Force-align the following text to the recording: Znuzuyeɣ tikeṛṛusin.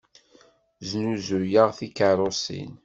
Znuzuyeɣ 0.87 1.69
tikeṛṛusin. 1.77 2.71